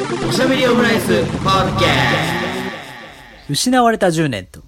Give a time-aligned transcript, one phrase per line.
[0.00, 1.88] おしゃべりオムライスパーケー
[3.50, 4.62] 失われた10年と、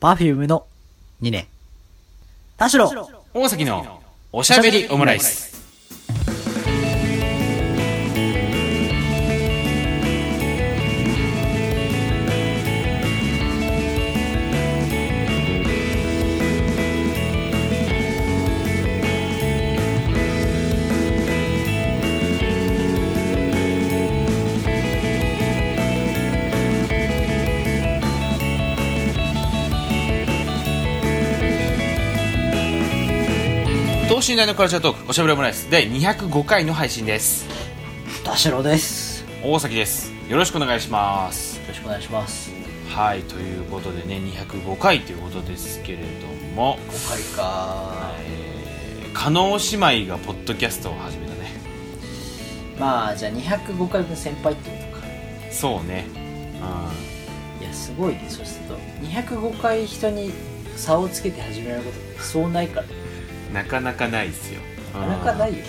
[0.00, 0.64] パフュームの
[1.20, 1.46] 2年。
[2.56, 2.90] 田代
[3.34, 4.00] 大崎の
[4.32, 5.57] おしゃべりオムライス。
[34.28, 37.46] 等身大のカルチャートークおしゃべりオムライス第205回の配信です。
[38.22, 39.22] 田代です。
[39.22, 40.12] よ大崎です。
[40.28, 41.58] よろしくお願いします。
[41.66, 42.52] ろしくお願いします。
[42.90, 51.50] はい、ということでね、205回ということですけれども、5回かえー、加納姉妹がポッドキャストを始めたね。
[52.78, 55.06] まあ、じゃあ205回分先輩ってことか。
[55.50, 56.04] そうね。
[57.62, 58.76] いや、すごいね、そうすると。
[59.06, 60.32] 205回人に
[60.76, 62.86] 差をつけて始めることってそうないから。
[62.86, 63.07] うん。
[63.52, 64.60] なかなかないですよ。
[64.94, 65.64] なかなかないよ。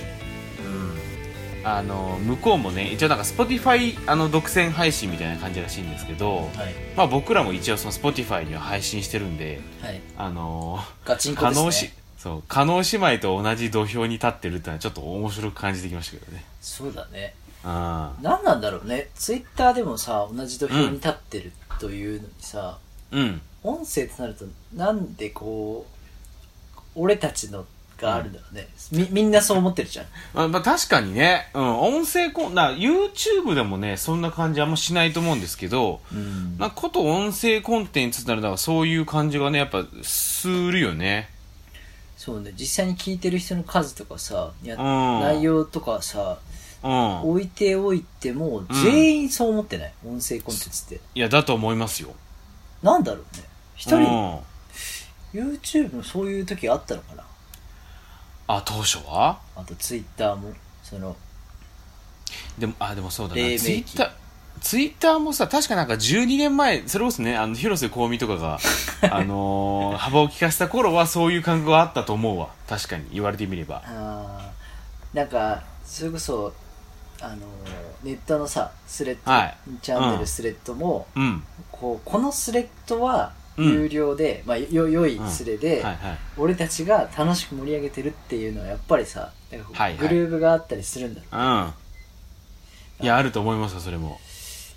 [0.66, 1.68] うん。
[1.68, 6.48] あの、向こうもね、一応なんか Spotify あの独占配信みたいな感じらしいんですけど、はい。
[6.96, 10.02] まあ僕らも一応その Spotify には配信してるんで、はい。
[10.18, 11.94] あのガチンコですね。
[12.18, 17.34] そう加納姉妹と同じ土俵に立ってるってのはちょっと面白く感じてきましたけどねそうだね。
[17.64, 19.10] あ何なんだろうね。
[19.16, 25.99] ツイッターでもさ、同じ土俵に立ってるというのにさ、あうん音声となるとなんでこう
[27.00, 27.66] 俺たちの
[28.00, 30.06] があるんだろうね、みみんなそう思ってるじゃん。
[30.34, 36.58] まあ、まあ確かにね、うん、音声コンな YouTube でもねそんな感じあんましないと思うんですけど、うん。
[36.58, 41.30] なこと音声コンテンツってなるとそういう感じがねやっぱするよね。
[42.16, 42.54] そうね。
[42.58, 45.20] 実際に聞いてる人の数とかさやうん。
[45.22, 46.38] 内容とかさ
[46.82, 47.22] うん。
[47.30, 51.02] 置いておいても全員そう思ってない、音声コンテンツって。
[51.16, 52.16] いやだと思いますよ。
[52.82, 53.44] なんだろうね。
[53.76, 54.04] 一うん。
[54.04, 54.44] 人
[55.34, 57.24] YouTube もそういう時あったのかな？
[58.48, 59.40] あ当初は？
[59.56, 60.52] あと Twitter も
[60.84, 61.16] その
[62.58, 63.42] でもあでもそうだな。
[63.42, 63.60] 黎明期。
[63.60, 64.10] ツイッター
[64.62, 68.60] ツイッターもさ確かなんか12年前それこそねあの広瀬香美とかが
[69.10, 72.50] あのー幅を利かせた頃はそういう感覚があったと思うわ。
[72.68, 73.82] 確かに言われてみれば。
[73.86, 76.54] あーなんかそれこそ
[77.22, 77.38] あの
[78.04, 79.58] ネットのさスレッド、はい。
[79.82, 80.20] チャンネうん。
[80.20, 81.44] ルスレッドも、うん。
[81.72, 86.18] こうこのスレッドはうん有料で、まあよ良いスレで、はいはい。
[86.38, 90.00] 俺たちが楽しく盛り上げてるっていうのはやっぱりさなんかこうはいはい。
[90.00, 91.26] グルーブがあったりするんだ、う
[93.02, 93.06] ん。
[93.06, 94.20] いやあると思いますよそれも。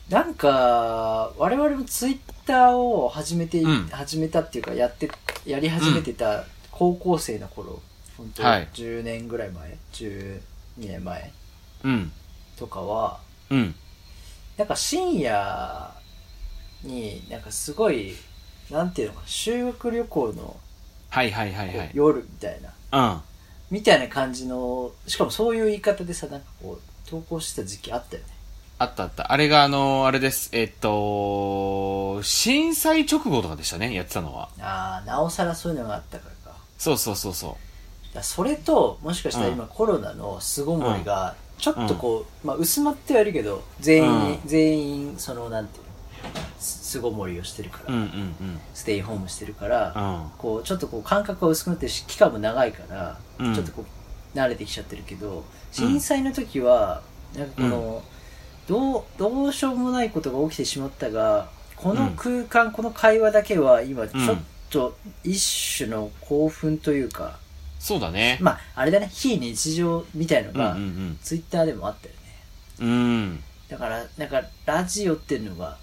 [0.09, 3.87] なんか我々もツイッターを始めて、うん。
[3.88, 5.10] 始めたっていうかやって
[5.47, 7.81] やり始めてた高校生の頃、
[8.16, 8.69] 本当はい。
[8.75, 10.41] 10年ぐらい前12
[10.78, 11.32] 年前
[11.84, 12.12] うん。
[12.59, 13.20] とかは
[13.50, 13.75] うん。
[14.56, 15.91] なんか深夜
[16.84, 18.14] になんかすごい
[18.72, 20.56] なんていうのかな修学旅行の
[21.10, 21.91] はいはいはいはい。
[21.93, 22.59] 夜みたい
[22.91, 23.21] な、うん。
[23.71, 28.28] みたいな感じのしかもそういう言い方でさなんかこう投稿してた時期あったよね。
[28.78, 29.31] あったあった。
[29.31, 30.49] あれがあのーあれです。
[30.53, 34.49] えっと震災直後とかでしたねやってたのは。
[34.59, 36.56] ああなおさらそういうのがあったからか。
[36.78, 37.56] そうそうそうそ
[38.15, 44.38] らそれともしかしたら今コロナの巣ごもりがちょっとこう、まあ、薄まってはいるけど全員、うん。
[44.44, 45.92] 全員そのなんていうのす
[46.59, 48.60] 巣ごもりをしてるから、ううんうん。
[48.75, 50.25] ステイホームしてるから、うん。
[50.25, 53.55] うんこうちょっとこう感覚が薄くなってるし期間も長いから、うん。
[53.55, 53.84] ちょっとこ
[54.34, 57.03] う慣れてきちゃってるけど震災の時は
[57.37, 58.03] なんかこの、
[58.66, 64.38] どうどうしようもないことが起きてしまったがこの空間、この会話だけは今ちょっ
[64.71, 67.38] と一種の興奮というか、
[67.81, 68.38] そうだね。
[68.41, 69.11] まああれだね。
[69.12, 71.19] 非日常みたいのうんうが、ん。
[71.21, 72.21] ツイッターでもあったよね。
[72.81, 72.93] うんう
[73.32, 73.44] ん。
[73.69, 75.77] だからなんかラジオっていうのが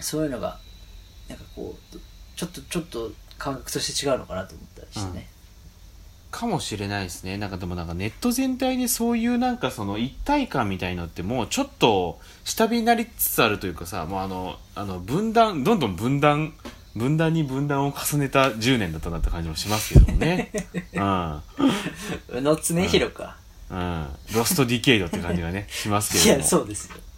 [0.00, 0.58] そういうのが
[1.28, 1.98] なんかこう
[2.36, 5.28] ちょっとちょっと感覚として違うのかなと思ったりしてね、
[6.30, 7.38] かもしれないですね。
[7.38, 16.52] なんかでもなんかネット全体でそういうなんかその一体感みたいのってもうちょっと下火になりつつあるというかさもうあのあの分断どんどん分断
[16.96, 20.50] 分断に分断を重ねた10年だったなって感じもしますけどもね。
[20.94, 21.42] うん。
[22.38, 23.36] 宇野常弘か、
[23.70, 24.06] うん。
[24.34, 26.40] ロストディケイドって感じがねしますけども。
[26.40, 27.13] やそうですよ、うんうん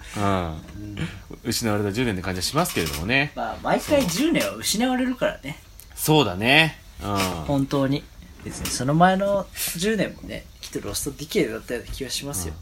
[1.45, 5.59] 失われた10年って感じはしますけれどもねまあ毎回10年は失われるからね
[5.95, 7.17] そうだねうん
[7.47, 8.03] 本当に
[8.45, 12.55] 別にその前の10年もねきっとロストディケイドだったような気がしますよ、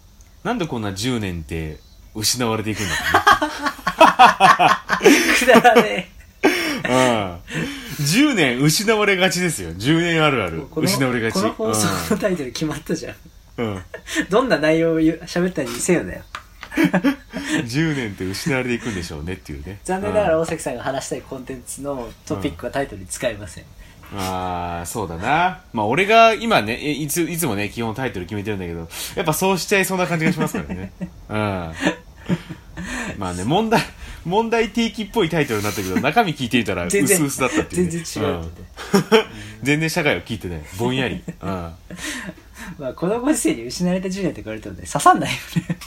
[0.43, 1.79] なんでこんな10年って
[2.15, 3.49] 失われていくんだろ
[5.01, 6.11] うねくだらね
[6.85, 7.39] うん。
[8.05, 9.71] 10年失われがちですよ。
[9.71, 10.67] 10年あるあえる。
[10.77, 11.35] 失われがち。
[11.35, 13.15] この放送のタイトル決まったじゃん、
[13.59, 13.67] うん。
[13.67, 13.83] うん。
[14.29, 16.23] どんな内容を喋ったにせよだよ
[16.75, 19.79] 10年って失われていくんでしょうねっていうね。
[19.85, 20.43] 残念ながらうん。
[20.43, 23.65] 大崎さんが話したいコンテンツのトピックはタイトルに使いません、
[24.17, 25.63] ああそうだな。
[25.73, 30.93] まあ俺が今ねえいついつもね基本タイトル決めてるんだけどやっぱそうしちゃいそうな感じがしますからね。
[31.29, 31.73] うん。
[33.19, 33.81] まあね問題
[34.25, 38.69] 問題提起っぽいタイトルになったけど中身聞いてみたら薄全然々だったっていう、全ね、然違うってね、
[39.63, 40.63] 全然社会を聞いてない。
[40.79, 41.73] ぼんやり、うん、
[42.79, 45.37] まあこのご時世に失われた10年って言われてもね刺さんないよ
[45.69, 45.79] ね。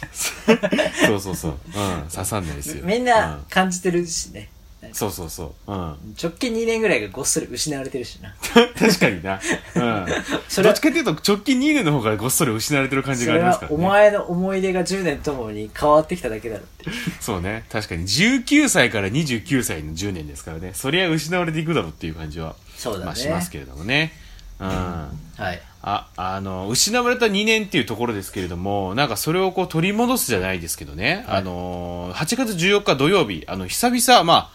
[1.08, 2.84] そうそうそう、うん、刺さんないですよ。
[2.86, 4.58] みんな感じてるしね、うん
[4.94, 5.78] そうそうそう、うん、
[6.22, 8.36] 直近2年ぐらいがごっそり失われてるしな。
[8.78, 9.40] 確かにな、
[9.76, 10.06] うん、
[10.48, 13.78] それはどっちかっていうと直近2年の方がごっそり失われてる感じがありますからね。
[13.78, 16.86] お前の思い出が10年ともに変わってきただけだろって
[17.20, 17.66] そうね。
[17.72, 18.04] 確かに。
[18.04, 20.72] 19歳から29歳の10年ですからね。
[20.74, 23.06] そりゃ失われていくだろうっていう感じは、そうだね。
[23.06, 24.14] まあしますけれどもね。
[24.60, 24.68] うん。
[24.68, 31.24] はいあ、あの、失われた2年っていうところですけれども、なんかそれをこう取り戻すじゃないですけどね。
[31.28, 34.50] はいあの、8月14日土曜日、あの、久々、まあ、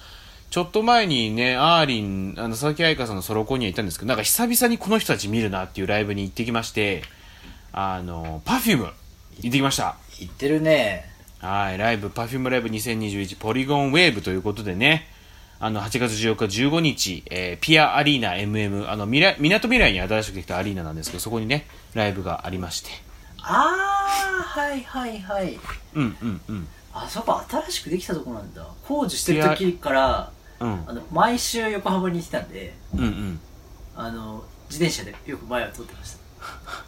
[0.51, 7.03] ちょっと前にね、あーりん、あの、佐々木彩夏さんのソロコンには行ったんですけど、なんか久々にこの人たち見るなっていうライブに行ってきまして、
[7.73, 8.91] あの、 Perfume行
[9.49, 9.97] ってきました。
[10.21, 15.09] 行ってるねはい、ライブ、 Perfumeライブ2021 Polygon Wave ということでね、
[15.65, 22.91] あの、8月14日15日、えーピアアリーナ MM、あの、みら、港未来に新しくできたアリーナなんですけど、そこにね、ライブがありまして。
[23.45, 25.59] ああはいはいはい
[25.95, 26.69] うんうんうん。
[26.93, 30.31] あそこ新しくできたとこなんだ工事してる時から
[30.61, 30.85] うん。
[30.87, 33.41] あの毎週横浜に来てたんでうんうん。
[33.97, 36.19] あの自転車でよく前を通ってました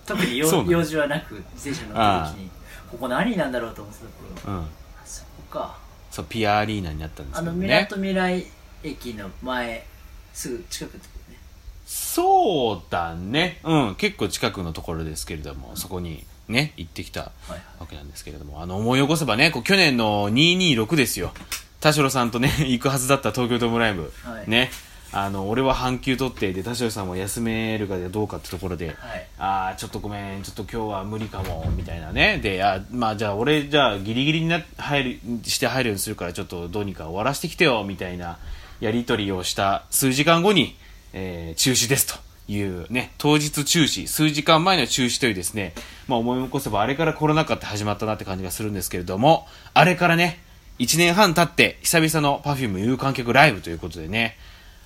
[0.15, 0.47] 特に用
[0.85, 2.51] 事はなく自転車乗った時に
[2.91, 4.01] ここ何なんだろうと思って
[4.45, 4.65] た頃うん。
[4.65, 4.69] あ
[5.05, 5.77] そこか
[6.11, 7.69] そう、ピアアリーナになったんですあのけどね。
[7.91, 8.47] 港未来
[8.85, 9.85] 駅の前
[10.33, 11.39] すぐ近くってことね
[11.87, 13.61] そうだね。
[13.65, 21.33] うん、結構近くのところですけれども、そこにね、行ってきたはいはいわけなんですけれども、あの、思い起こせばね、こう去年の226ですよ。
[21.81, 24.13] 田代さんとね、 行くはずだった東京ドームライブ。
[24.25, 24.71] はいね。
[25.13, 28.97] あの、俺は半休取って、で、田代さんも休めるかどうかってところで、はい
[29.39, 32.39] ああ、ちょっとごめん、ちょっと今日は無理かも、みたいなね。
[32.39, 38.39] で、あまあじゃあ俺、じゃあギリギリにな入る、して入るようにするから、ちょっとどうにか終わらせてきてよ、みたいな
[38.81, 40.77] やりとりをした数時間後に、
[41.13, 42.25] えー中止ですと。
[42.47, 45.73] いうね、当日中止、数時間前の中止というですね、
[46.07, 50.43] まあ思い起こせばあれからコロナ禍って始まったなって感じがするんですけれども、あれからね、
[50.79, 54.37] 1年半経って久々の Perfume 有観客ライブということでね、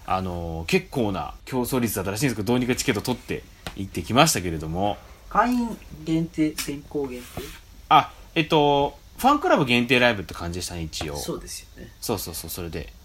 [0.07, 3.43] あのー結構な競争率だったらしいんですけど、どうにかチケット取って
[3.75, 4.97] 行ってきましたけれども、
[5.29, 7.27] 会員限定先行限定？
[7.89, 11.17] あ、えっと、ファンクラブ限定ライブって感じでしたね、一応。
[11.17, 12.98] そうですよねそうそうそう、それで、まあ、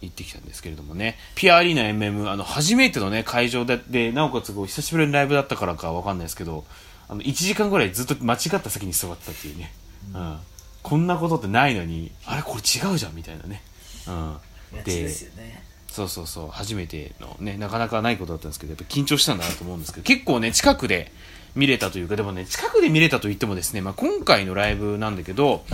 [0.00, 1.18] 行ってきたんですけれどもね。
[1.34, 6.64] ピアアリーナ MM、あの、初めてのね、会場で、で、なおかつ、こう、久しぶりのライブだったからかわかんないですけど、
[7.08, 9.72] あの、1時間ぐらいずっと間違った席に座ってたっていうね。
[10.14, 10.38] うん。
[10.82, 13.62] こんなことってないのに、あれこれ違うじゃんみたいなね。
[14.06, 14.36] うん。
[14.84, 15.08] で
[15.88, 21.10] そうそうそう、初めてのね、なかなかないことだったんですけど、やっぱ緊張したんだなと思うんですけど、結構ね、近くで
[21.56, 25.64] 見れたというか、でもね、近くで見れたと言ってもですね、まあ、今回のライブなんだけど、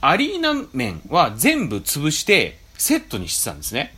[0.00, 3.94] アリーナ面は全部潰して、セットにしてたんですね。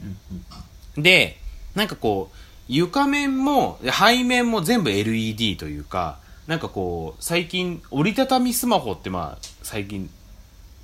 [0.98, 1.38] で、
[1.74, 2.36] なんかこう、
[2.68, 10.10] 床面も、背面も全部 LED というか、なんかこう、最近、折りたたみスマホってまあ、最近、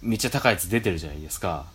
[0.00, 1.66] めっちゃ高いやつ出てるじゃないですか。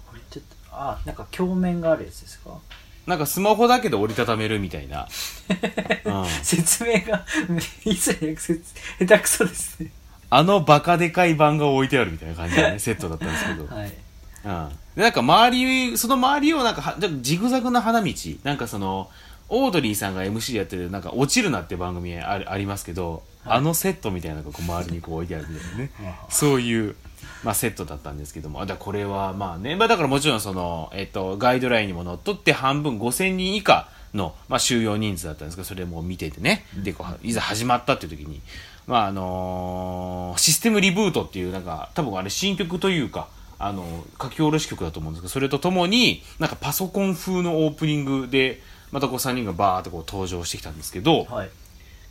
[0.71, 2.57] あなんか鏡面があるやつですか？
[3.05, 5.07] なんかスマホだけで折りたためるみたいな。
[6.05, 6.25] うん。
[6.43, 7.23] 説明が
[7.85, 9.91] いつに下手くそですね
[10.31, 13.67] あのバカでかい版が置いてあるみたいな感じのね、セットだったんですけど。
[13.73, 13.93] はい
[14.45, 14.69] うん。
[14.95, 19.09] で、なんか周り、その周りをなんかは、ジグザグな花道、なんかその、
[19.49, 25.91] オードリーさんが MC でやってる、なんか、落ちるなって番組あるありますけど、あのセットみたいなのがこう周りにこう置いてあるみたいなね。
[26.29, 26.95] そういう、
[27.43, 38.41] まあ、セットだったんですけども、あだこれはまあね、まあ、だからもちろんその、えっと、ガイドラインにものっとって半分5000人以下の、まあ、収容人数だったんですけど、それも見ててね、で、こう、いざ始まったっていう時に、
[38.87, 43.27] まあ、あのーシステムリブートっていう、なんか、多分あれ新曲というか、
[43.59, 51.49] あの、書き下ろし曲だと思うんですけど、それとともに、なんかパソコン風のオープニングで、またこう3人がバーってこう登場してきたんですけど、はい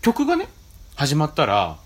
[0.05, 0.49] 曲がね、
[0.97, 1.79] 始まったら、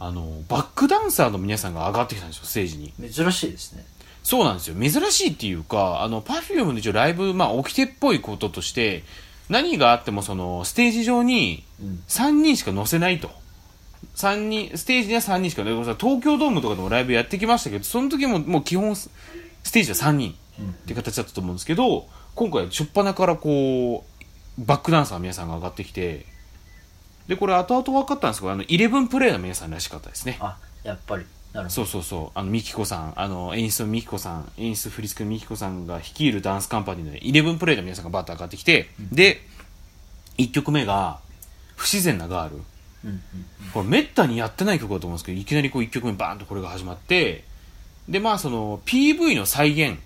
[0.00, 2.92] あの、バックダンサーの皆さんが上がってきたんですよ、ステージに。
[3.08, 3.86] 珍しいですね
[4.24, 4.74] そうなんですよ。
[4.74, 9.04] 珍しいっていうか、あの、パフュームの一応ライブ、まあ、起きてっぽいこととして、
[9.48, 13.30] 何があってもその、ステージ上にうん3人しか乗せないと。
[14.14, 19.10] 三人、ステージには3人しか、東京ドームとかでもライブやってきましたけど、その時ももう基本、ス
[19.72, 24.04] テージは3人っていう形だったと思うんですけど、今回、初っ端からこ
[24.58, 26.26] う、バックダンサーの皆さんが上がってきて、
[27.28, 30.38] で、これ後々分かったんですけど、あの、11プレイの皆さんらしかったですね。
[30.40, 31.24] あやっぱり。
[31.52, 31.70] なるほど。
[31.70, 32.38] そうそうそう。
[32.38, 39.40] あのミキコさんあの演出のミキコさん演出振り付けのミキコさんが率いるダンスカンパニーのねイレブンプレイの皆さんがバッと上がってきて、で
[40.38, 41.20] 1曲目が
[41.76, 42.66] 「不自然なガール」うんうん
[43.72, 47.44] これめったにやってない曲だと思うんですけどいきなりこう1曲目バーンとこれが始まって
[48.08, 49.98] でまあその PV の再現。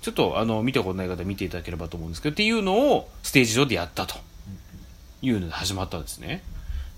[0.00, 4.16] ちょっとあの見たことない方見ていただければと思うんですけどっていうのをステージ上でやったと。
[5.22, 6.42] いうので始まったんですね。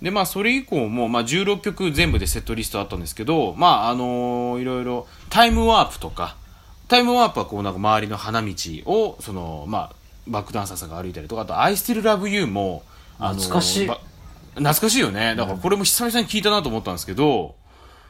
[0.03, 6.37] でまあそれ以降も、まあ、16曲全部でセットリストあったんですけどまああのいろいろタイムワープとか
[6.89, 8.55] タイムワープはこうなんか周りの花道
[8.87, 9.93] をそのまあ
[10.27, 12.83] バックダンサーさんが歩いたりとかあと「I Still Love You も」
[13.19, 13.87] あの懐かしい。
[13.87, 14.01] ば
[14.55, 15.35] 懐かしいよね。
[15.37, 17.55] だからこれも久々に聞いたなと思ったんですけど、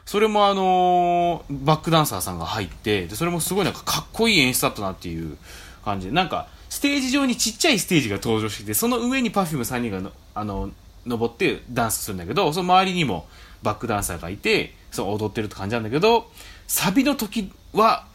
[0.05, 5.37] それもあのーバックダンサーさんが入ってでそれもすごいなんかかっこいい演出だったなっていう
[5.83, 6.07] 感じ。
[6.07, 10.69] でなんかステージ上にちっちゃいステージが登場してきてその上に Perfume3 人がのあの
[11.05, 13.27] 登ってダンスするんだけどその周りにも
[13.63, 16.29] バックダンサーがいてそう踊ってるって感じなんだけど
[16.67, 18.07] サビの時は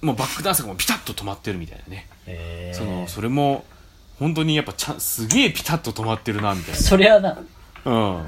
[0.00, 3.64] もうバックダンサーがもうピタッと止まってるみたいなね、そのそれも
[4.18, 6.80] 本当にやっぱちゃんすげえピタッと止まってるなみたいな。
[6.80, 7.38] そりゃな
[7.88, 8.26] うん。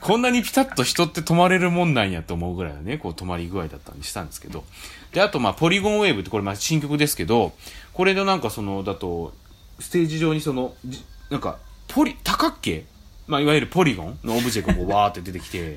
[0.00, 4.64] こんなにピタッと人って止まれるもんなんやと思うぐらいのね、こう止まり具合だったんでしたんですけど。
[5.12, 7.52] で、あとまあ、ポリゴンウェーブってこれまあ新曲ですけど、
[7.92, 9.32] これでなんかその、だと、
[9.80, 10.74] ステージ上にその、
[11.30, 11.58] なんか、
[11.88, 12.86] ポリ、多角形？
[13.26, 15.76] まあ、いわゆるポリゴンのオブジェがこうわーって出てきて、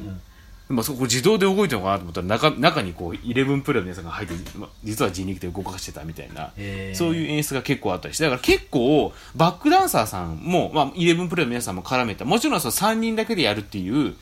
[0.70, 6.52] まあ、そこ自動で動いてるのかなと思ったら中、中にこう、11プレイの皆さんが入って、まあ、実は人力で動かしてたみたいな、
[6.94, 14.16] そういう演出が結構あったりして、だから結構、バックダンサーさんも、まあ、11プレイの皆さんも絡めた、もちろんその3人だけでやるっていう、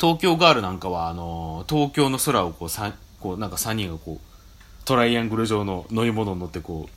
[0.00, 6.88] 東京ガールなんかは、あの、東京の空をこう、さこうなんか3人がこう、トライアングル状の乗り物に乗ってこ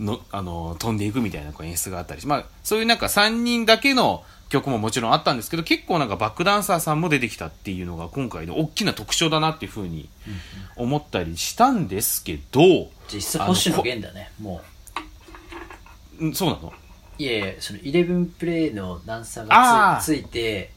[0.00, 10.08] う、の、あの、飛んでいくみたいなこう演出があったりし、まあ、そういうなんか3人だけの曲ももちろんあったんですけど、結構なんかバックダンサーさんも出てきたっていうのが今回の大きな特徴だなっていうふうに
[10.76, 14.60] 思ったりしたんですけど、実質星野源だねも
[16.20, 16.68] んそうなの？
[16.68, 20.70] ういやいやその11プレイのダンサーがつついて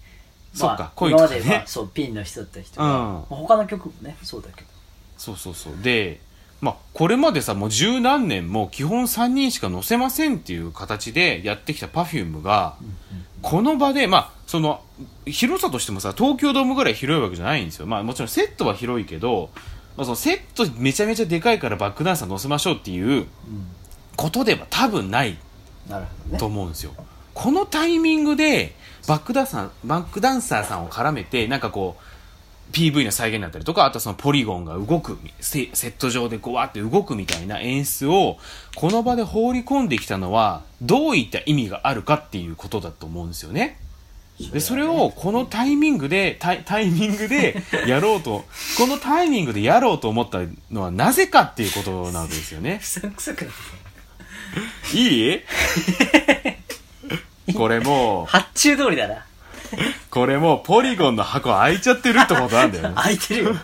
[0.53, 1.11] そういうとこね。
[1.11, 2.91] 今まで、まあ、そうピンの人だった人が、うん。
[2.93, 4.67] まあ他の曲もねそうだけど。
[5.17, 5.73] そうそうそう。
[5.81, 6.19] で、
[6.61, 12.75] まあ、これまでさ、もう十何年も基本3人しか乗せませんっていう形でやってきた Perfume が、
[13.41, 14.81] この場で、まあ、その、
[15.25, 17.85] 広さとしてもさ、東京ドームぐらい広いわけじゃないんですよ。
[17.85, 19.49] まあ、もちろんセットは広いけど、
[19.97, 23.27] まあ、そのセットめちゃめちゃでかいからバックダンサー乗せましょうっていう
[24.15, 25.37] ことでは多分ない
[25.87, 26.93] とね思うんですよ。
[27.33, 28.75] このタイミングで
[29.07, 32.03] バックダンサー、バックダンサーさんを絡めて、なんかこう、
[32.71, 38.37] PV の再現だったりとか、あとそのポリゴンが動く、セセット上でこうわって動くみたいな演出を、
[38.75, 43.79] この場で放り込んできたのは、どういった意味があるかっていうことだと思うんですよね。
[44.51, 48.43] で、それをこのタイミングで、タイタイミングでやろうと、
[48.77, 52.81] このタイミングでやろうと思ったのはなぜかっていうことなわけですよね。
[54.93, 55.39] い
[57.47, 57.51] い？
[57.55, 59.25] これもう、発注通りだな
[60.09, 62.95] これもうポリゴンの箱開いちゃってるってことなんだよね。
[63.01, 63.55] 開いてるよ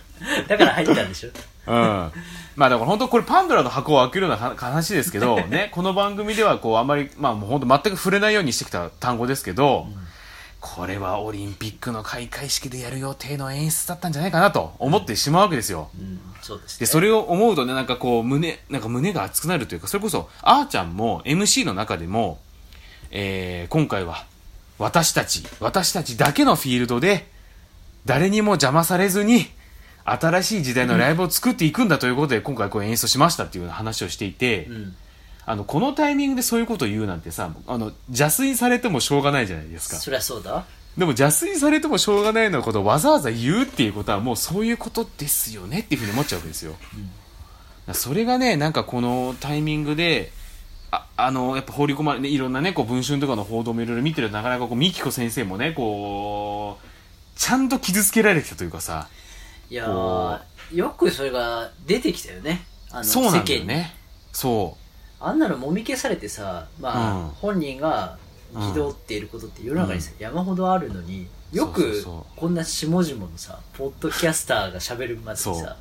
[0.47, 1.29] だから入ったんでしょ
[1.67, 2.11] うん。
[2.55, 9.87] まあだから本当これパンドラの箱を開けるようなは話ですけど、 ね、この番組ではこうあんまり、まあもう本当全く触れないようにしてきた単語ですけど、
[10.59, 15.89] これはオリンピックの開会式でやる予定の演出だったんじゃないかなと思ってしまうわけですよ。
[15.99, 22.39] うんそうですねで、それを思うとね、なんかこう、胸、なんか胸が熱くなるというか、それこそ、あーちゃんも MC の中でも、
[23.11, 24.25] えー、今回は、
[24.81, 27.29] 私たち、私たちだけのフィールドで、
[28.05, 29.45] 誰にも邪魔されずに、
[30.03, 34.95] 新しい時代のライブを作っていくんだということで、今回こう演出しましたっていう話をしていて、うん
[35.45, 39.97] あの、このタイミングでそういうことを言うなんてさ、あの、邪推されてもしょうがないじゃないですか。
[39.97, 40.65] そりゃそうだ
[40.97, 46.71] でも邪推されてもしょうがないようなことをわざわざ言うっていうことはもうそういうことですよねっていうふうに思っちゃうわけですよ。
[46.71, 46.83] だか
[47.87, 50.31] らそれがね、なんかこのタイミングで、
[50.91, 59.07] ああの、やっぱ放り込まれ、ね、いろんなね、こう文春とかの報道もいろいろ見てるとなかなかこう、ミキコ先生もね、こう、ちゃんと傷つけられてたというかさ、
[59.69, 60.41] いや
[60.73, 62.65] よくそれが出てきたよね。
[62.91, 63.67] あのそうなんだよ世間に。
[63.67, 63.95] ね。
[64.33, 64.77] そ
[65.19, 67.27] あんなのもみ消されてさまあ、うん。
[67.29, 68.17] 本人が
[68.53, 72.03] 憤っていることって世の中にさ、山ほどあるのによく
[72.35, 75.77] こんな下々のさポッドキャスターが喋るまでにさ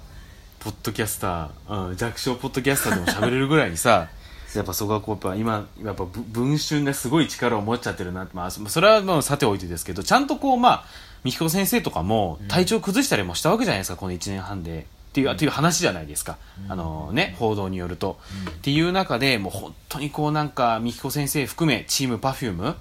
[0.61, 4.09] ポッドキャスター、うん、弱小ポッドキャスターでも喋れるぐらいにさ、
[4.55, 10.85] やっぱそこはこう、やっぱ今、やっぱぶ文春がすごい力を持っちゃってるなって、まあ、そそれはもうさておいてですけど、ちゃんとこう、まあ、
[11.25, 14.87] みきこ先生とかも体調崩したりもしたわけじゃないですか、この1年半で。
[15.11, 16.39] っていう、っていう話じゃないですか。
[16.69, 18.19] あのね、報道によると。
[18.49, 22.77] っていう中で、もう本当にこうなんか、みきこ先生含め、チームパフューム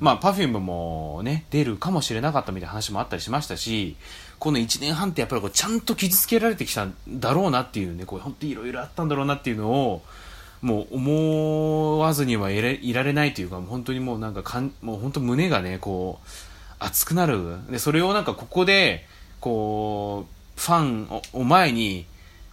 [0.00, 3.96] まあ、Perfume もね、出るかもしれなかったみたいな話もあったりしましたし、
[4.38, 10.02] この1年半ってやっぱりこうちゃんと傷つけられてきたんだろうなっていうね、こう本当にいろいろあったんだろうなっていうのを、
[10.64, 16.28] もう思わずにはいらいられないというか、本当にもうなんかかん、もう本当胸がね、こう、
[16.78, 17.58] 熱くなる。
[17.70, 19.04] で、それをなんかここで、
[19.40, 22.06] こう、ファンを前に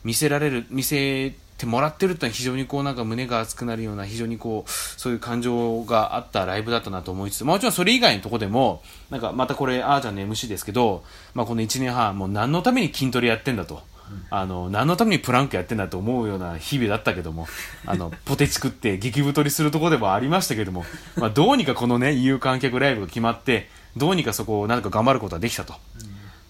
[0.03, 13.89] 見せられる、見せてもらってるってのは非常にこうなんか胸が熱くなるような、非常にこう、そういう感情があったライブだったなと思いつつ、まあもちろんそれ以外のとこでも、なんかまたこれ、あーちゃんの MC ですけど、まあこの1年半、もう何のために筋トレやってんだと。
[14.29, 17.47] あの、何のためにプランクやってんだと思うような日々だったけども、
[17.85, 25.75] あの、 ポテチ食って激太りするところでもありましたけども、まあどうにかこのね、有観客ライブが決まって、どうにかそこをなんか頑張ることができたと。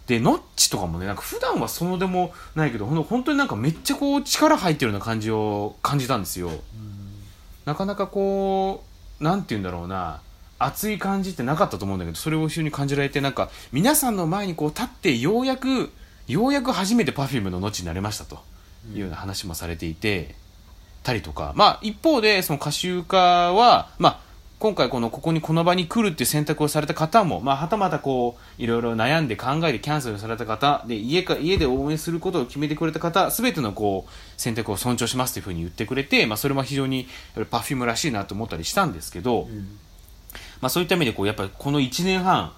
[0.07, 6.51] で、ノッチとかもね、なんか普段はそのでもないけど、ほんと本当になんかめっちゃこう力入ってるような感じを感じたんですよ。
[7.65, 8.83] なかなかこ
[9.19, 10.21] う、なんて言うんだろうな、
[10.59, 15.91] 熱い感じってなかったと思うんだけど、それを一緒に感じられて、なんか皆さんの前にこう立ってようやく、
[16.31, 18.39] ようやく初めて Perfume のノッチになれましたと。
[18.93, 20.35] いうような話もされていて、
[21.03, 24.19] たりとか、まあ一方でその歌集家は、まあ
[24.59, 39.47] 今回このここにこの場に来るっていう選択をされた方も、まあはたまたこういろいろ悩んで考えてキャンセルされた方で家か家で応援することを決めてくれた方すべてのこう選択を尊重しますというふうに言ってくれて、まあ、それも非常にやっぱ Perfume らしいなと思ったりしたんですけど、
[40.61, 42.53] まあ、そういった意味でこうやっぱりこの1年半、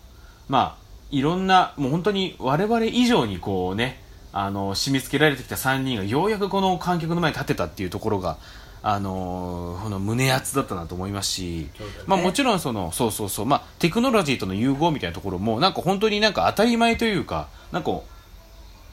[0.49, 0.82] まあ、
[1.13, 4.01] いろんなもう本当に我々以上にこうね
[4.33, 8.37] あの締め付けられてきた3人がようやくこの観客の前に立てたっていうところが
[8.81, 11.85] あのこの胸熱だったなと思いますし、ね。
[12.07, 18.01] まあ、もちろんそのそうそうそう、まあ、テクノロジーとの融合みたいなところもなんか本当になんか当たり前というかなんか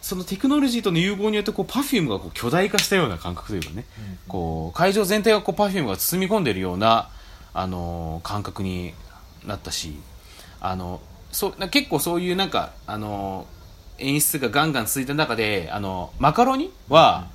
[0.03, 3.87] そのテクノロジーとの融合によってこう Perfume がこう巨大化したような感覚というかね、
[4.29, 7.09] こう会場全体がこう Perfume が包み込んでいるような、
[7.53, 8.95] あの感覚に
[9.45, 9.95] なったし
[10.61, 11.01] あの
[11.33, 13.47] そう結構そういうなんか、あの
[13.99, 17.27] 演出がガンガン続いた中であのマカロニは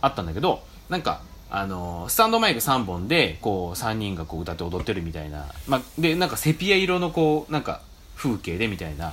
[0.00, 1.20] あったんだけど、なんか
[1.50, 7.80] あのスタンドマイク3本でこう3人がこう歌って踊ってるみたいな、まあ、でなんかセピア色のこうなんか
[8.16, 9.12] 風景でみたいな、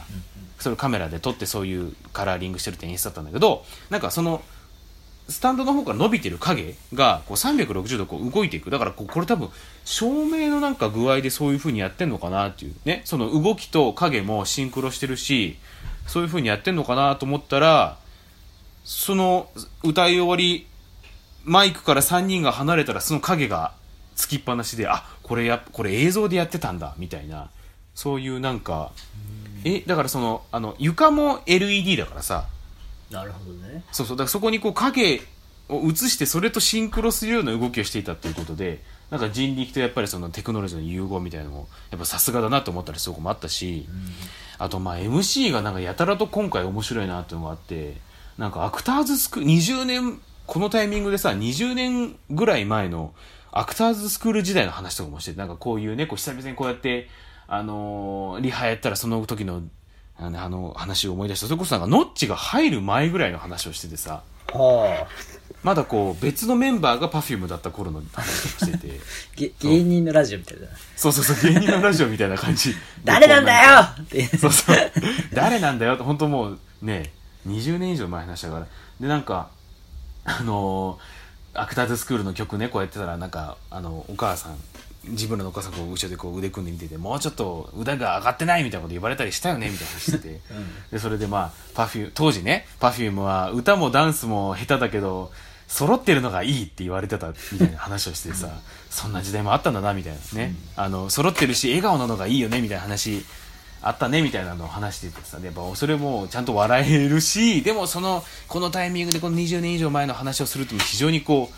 [0.60, 4.42] それをカメラで撮ってそういうカラーリングしてるって演出だったんだけどなんかその
[5.28, 8.70] スタンドの方から伸びてる影がこう360度こう動いていく。
[8.70, 9.50] だからこうこれ多分
[9.86, 13.02] 照明のなんか具合でそういう風にやってんのかなっていうね。
[13.06, 15.58] その動きと影もシンクロしてるし
[16.08, 17.98] そういう風にやってんのかなと思ったら
[18.84, 19.50] その
[19.84, 20.68] 歌い終わり
[21.44, 23.74] マイクから3人が離れたらその影が
[24.16, 27.50] つきっぱなしであこれやこれ映像でやってたんだみたいな。
[27.94, 28.94] そういうなんか
[29.64, 32.48] えだからそのあの床も LED だからさ。
[33.10, 33.84] なるほどね。
[33.92, 34.18] そうそう。
[34.18, 35.22] だからそこにこう影
[35.70, 43.88] を映してそれとシンクロするような動きをしていたということでなんか人力とやっぱりそのテクノロジーの融合みたいなのもやっぱさすがだなと思ったりするともあったし、
[44.58, 47.98] あとまあ MC がなんかやたらと今回面白いなっていうのがあって
[48.38, 53.14] なんかアクターズスクール20年このタイミングでさ20年ぐらい前の
[53.52, 57.10] アクターズスクール時代の話とかもしてなんかこういうねこう久々にこうやって
[57.48, 59.62] あのーリハやったらその時の
[60.18, 61.48] あのあの話を思い出した。
[61.48, 64.24] それこそなんかノッチが入る前ぐらいの話をしててさ。
[64.54, 65.41] はあ。
[65.64, 69.00] まだこう別のメンバーが Perfume だった頃の話とかしてて。
[69.36, 70.72] げ芸人のラジオみたいだな。
[70.96, 72.76] そうそうそう芸人のラジオみたいな感じ。
[73.04, 73.82] 誰なんだよ！
[74.02, 74.26] って。
[74.38, 74.78] そうそう。
[75.34, 75.94] 誰なんだよ！
[75.94, 77.12] って、本当もうね、
[77.48, 78.68] 20年以上前の話だから。
[79.00, 79.50] で、なんか、
[80.26, 81.22] あのー
[81.54, 84.58] アクターズスクールの曲ね、こうやってたら、なんか、あの、お母さん、
[85.04, 90.40] 自分らのお母さんこう後ろでこう腕組んで見てて、もうちょっと腕が上がってないみたいなこと言われたりしたよね、みたいな話してて。
[90.94, 95.34] で、それでまあ、パフュー、当時ね、パフュームは歌もダンスも下手だけど、
[95.72, 98.50] 揃ってるのがいいって言われてたみたいな話をしてさ、
[98.90, 100.54] そんな時代もあったんだな、みたいなね。
[100.76, 103.24] あの、揃ってるし、笑顔なのがいいよね、みたいな話。
[103.82, 111.50] あったねみたいなのを話しててさやっぱそれもちゃんと笑えるしでもそのこのタイミングでこの20年以上前の話をするって非常にこ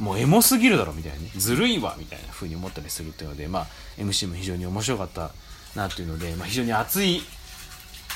[0.00, 3.66] うもうエモすぎるだろみたいなねずるいわみたいな風に思ったりするっていうので、まあ、
[3.98, 5.32] MC も非常に面白かった
[5.74, 7.22] なっていうので、まあ、非常に熱い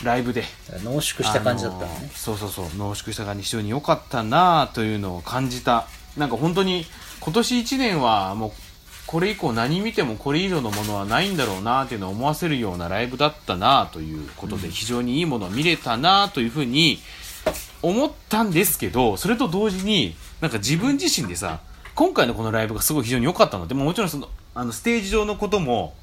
[0.03, 0.45] ライブで。
[0.85, 1.95] 濃縮した感じだったのね。
[1.99, 2.67] あのーそうそうそう。
[2.77, 5.87] 濃縮した感じ非常に良かったなというのを感じた。
[6.17, 6.87] なんか本当に
[7.21, 8.53] 今年1年はもう
[9.07, 16.99] これ以降何見てもこれ以上のものはないんだろうなっていうのを思わせるようなライブだったなということで非常にいいものを見れたなというふうに
[17.83, 21.61] 思ったんですけどそれと同時になんか自分自身でさ
[21.95, 25.95] 今回のこのライブがすごい非常に良かったのでももちろんそのあのステージ上のことも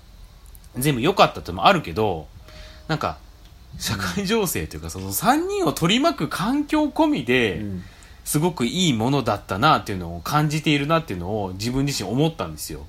[0.78, 2.28] 全部良かったってのもあるけど
[2.88, 3.18] なんか
[3.78, 7.84] 社会情勢というかその3人を取り巻く環境込みで、うん。
[8.24, 12.86] すごくいいものだったなっていうのを感じているなっていうのを自分自身思ったんですよ。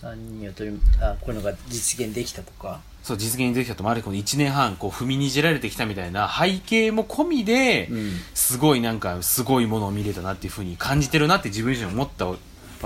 [0.00, 2.80] 3人を取りあこういうのが実現できたとか。
[3.02, 4.02] そう実現できたともある。
[4.02, 8.12] この1年半こう踏みにじられてきたみたいな背景も込みで、うん。
[8.32, 12.36] すごいなんかすごいものを見れたなっていうふうに感じてるなって自分自身思ったわ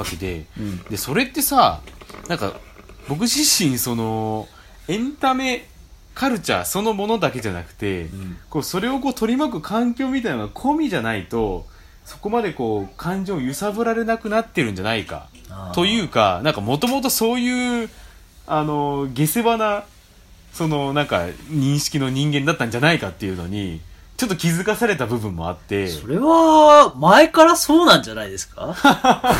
[0.04, 0.82] けで、うん。
[0.84, 1.82] でそれってさ
[2.28, 2.58] なんか
[3.08, 4.48] 僕自身その
[4.88, 5.68] エンタメ
[6.16, 8.38] カルチャーそのものだけじゃなくて、ん。
[8.50, 11.66] こうそれをこう取り巻く環境みたいなのが込みじゃないと
[12.04, 15.28] そこまでこう感情を揺さぶられなくなってるんじゃないか
[15.74, 17.90] というかなんかもともとそういう
[18.46, 19.84] あの下世話な
[20.52, 23.80] そのなんか認識の人間だったんじゃないかっていうのに
[24.16, 25.88] ちょっと気づかされた部分もあって。
[25.88, 28.74] それは前からそうなんじゃないですか？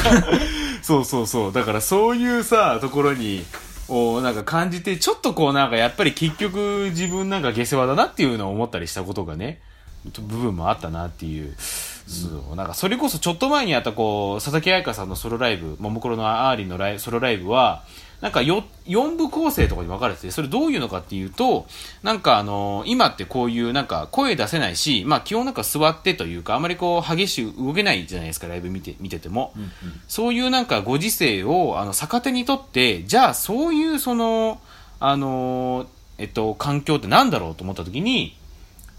[0.83, 1.53] そうそうそう。
[1.55, 3.45] だからそういうさところに
[3.89, 9.61] をなんか感じてちょっとこうなんかやっぱり結局自分なんか下世話だなっていうのを思ったりしたことがね
[10.05, 17.85] 部分もあったなっていう、そうなんかそれこそちょっと前にあったこう佐々木彩夏さんのソロライブももクロのあーりんのライソロライブは
[18.21, 21.67] なんかよ4部構成とかに分かれててそれどういうのかっていうと
[22.03, 29.53] なんかあの今ってこういうなんか声出せないしまあ基本なんか座ってというかあまりこう激しく動けないじゃないですかライブ見て見てても、
[30.09, 34.61] そういうなんかご時世をあの逆手にとってじゃあそういうその
[34.99, 35.87] あの
[36.19, 38.37] えっと環境ってなんだろうと思った時に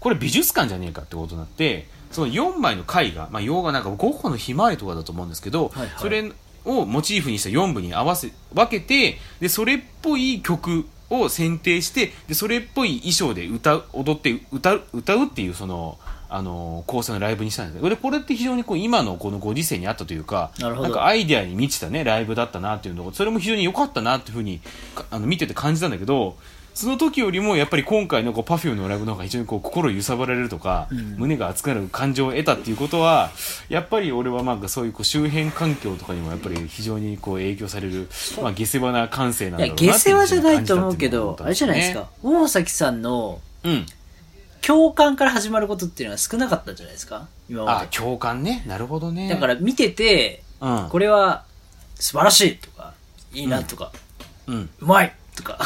[0.00, 5.90] これ美術館じゃねえかってことになってその4枚の絵画、まあ、洋画なんかゴッホのひまわりとかだと思うんですけど、はいはい。
[5.98, 6.32] それ
[6.68, 15.98] をモチーフにした4部に合わせ分けてでそれっぽい曲を選定してでそれっぽい衣装で歌う踊って歌う歌うっていうその
[16.30, 24.60] あの構成のライブにしたんですよでこれって非常にこう今のこのご時世にあったというかなんかアイデアに満ちたねライブだったなっていうのがそれも非常に良かったなっていうふうに
[24.94, 26.36] かあの見てて感じたんだけど
[26.78, 30.86] その時よりもやっぱり今回のこう Perfume のライブの方が非常にこう心揺さぶられるとか、
[31.16, 33.32] 胸が熱くなる感情を得たっていうことは
[33.68, 38.08] やっぱり俺はなんかそういうこう周辺環境とかにもやっぱり非常にこう影響される、
[38.40, 42.10] まあ、下世話な感性なんだろうな下世話じゃないと思うけどあれじゃないですか。
[42.22, 43.84] 大崎さんのうん。
[44.60, 47.26] 共感から始まることっていうのは少なかったんじゃないですか？
[47.50, 48.62] 今まあ共感ね。
[48.68, 49.26] なるほどね。
[49.26, 50.88] でだから見ててうん。
[50.88, 51.44] これは
[51.96, 52.94] 素晴らしいとか
[53.32, 53.90] いいなとか、
[54.46, 54.70] うん。
[54.80, 55.58] うまいとか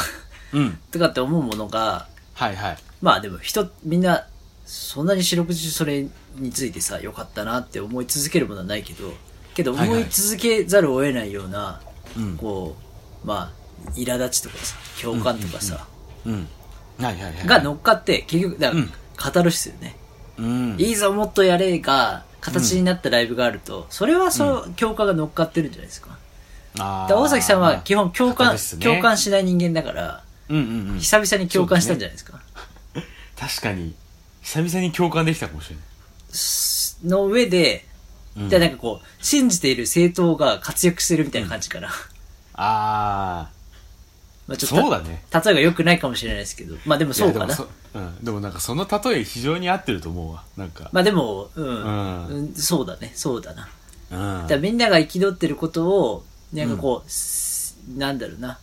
[0.53, 0.79] うん。
[0.91, 2.77] とかって思うものがはいはい。
[3.01, 4.27] まあでも人みんな
[4.65, 9.13] そんなに四六時中それについてさ良かったなって思い続けるものはないけど
[9.53, 10.09] けどはいはい思い。
[10.09, 11.81] 続けざるを得ないような、
[12.17, 12.37] うん。
[12.37, 12.75] こ
[13.23, 13.51] うま
[13.87, 15.85] あ苛立ちとかさ共感とかさ、
[16.25, 16.47] うん。
[16.99, 18.89] はいはいはいが乗っかって結局だから、うん。
[19.33, 19.95] 語るっすよね、
[20.37, 20.75] うん。
[20.79, 26.17] いいぞもっとやれが形になったライブがあると、それはそう、共感が乗っかってるんじゃないですか。
[26.79, 27.01] あー。
[27.03, 28.59] だから大崎さんは基本共感、ね。
[28.83, 30.22] 共感しない人間だから
[30.53, 30.99] うんうんうん。
[30.99, 32.39] 久々に共感したんじゃないですか？
[33.35, 33.95] 確かに。
[34.41, 35.85] 久々に共感できたかもしれない。
[37.09, 37.85] の上で、
[38.37, 38.49] うん。
[38.49, 41.89] でなんかこう信じている政党が活躍してるみたいな感じかな、
[42.53, 43.49] あ
[44.47, 45.23] まあちょっとそうだね。
[45.33, 46.75] 例えが良くないかもしれないですけど。
[46.85, 47.45] まあでもあそうかな。
[47.47, 50.43] でもそ,、うん、でもなんかその例え非常に合ってると思うわ。
[50.57, 52.27] なんか、まあでも、うん、うん。
[52.27, 53.11] うんそうだね。
[53.15, 53.69] そうだな。
[54.11, 54.41] うん。
[54.43, 58.59] だからみんなが生き取ってることを、なんかこう、すなんだろうな。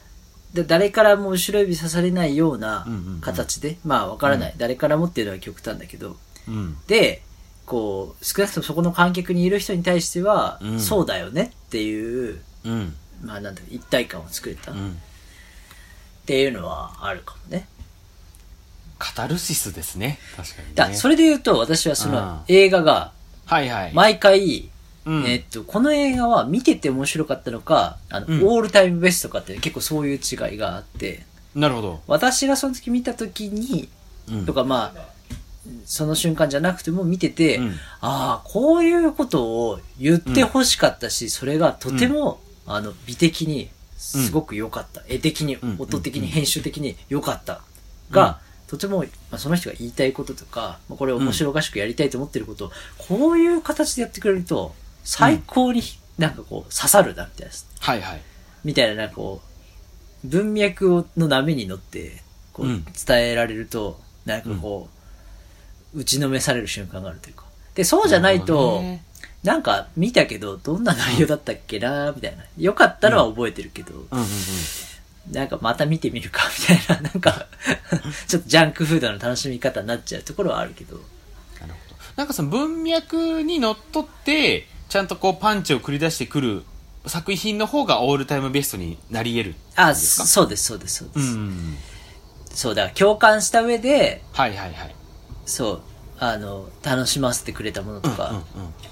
[0.55, 3.21] で誰からも後ろ指さされないようなうんうんうん。
[3.21, 6.17] 形で、まあわからない、誰からもっていうのは極端だけど、
[6.49, 6.77] うん。
[6.87, 7.23] で、
[7.67, 10.81] こう、少なくともそこの観客にいる人に対しては、うん。
[10.81, 12.95] そうだよねっていう、うん。
[13.23, 14.73] まあなんだ一体感を作れた。
[14.73, 14.99] っうん。
[16.27, 17.69] ていうのはあるかもね。
[18.99, 20.19] カタルシスですね。
[20.37, 20.75] 確かにね。
[20.75, 23.13] だそれで言うと、私はそうんの映画が、
[23.47, 24.69] はいはい、毎回、
[25.07, 25.27] うん。
[25.27, 28.45] えっと、この映画は見てて面白かったのか、あの、うん。
[28.47, 33.89] オールタイムベストかって結構そういう違いがあって、なるほど、私がその時見た時に、
[34.29, 35.11] うん、とかまあ、
[35.85, 37.71] その瞬間じゃなくても見てて、うん。
[38.01, 45.03] ああ、こういうことを言ってほしかったし、それがとても、あの、美的にすごく良かった。
[45.09, 47.61] 絵的にん、音的に、編集的に良かった。
[48.11, 55.83] が、とても、まあ、その人が言いたいこととか、まあ、これを面白おかしくやりたいと思ってることを、こういう形でやってくれると、最高に
[56.19, 57.53] なんかこう、刺さるな、みたいな。
[57.81, 58.21] はいはい。
[58.63, 59.41] みたいな、なんかこ
[60.25, 62.85] う、文脈をの波に乗って、こう、うん。
[62.85, 64.89] 伝えられると、なんかこ
[65.95, 67.45] う、打ちのめされる瞬間があるというか。
[67.75, 68.83] で、そうじゃないと、
[69.43, 72.45] なんか見たけど、どんな内容だったっけなみたいな。
[72.59, 74.07] よかったのは覚えてるけど、
[75.31, 77.47] なんかまた見てみるか、みたいな、 なんか、
[78.29, 80.97] ちょっとジャンクフードの楽しみ方になっちゃうところはあるけど、
[81.61, 81.97] なるほど。
[82.17, 86.63] なんかその文脈にのっとってちゃんとこうパンチを繰り出してくる
[87.07, 91.37] 作品の方がオールタイムベストになり得るあ、そうです、そうです、そうです。
[91.37, 91.77] うん。
[92.53, 94.95] そうだ、共感した上で、はいはいはい。
[95.47, 95.81] そう、
[96.19, 98.43] あの、楽しませてくれたものとか、うんうん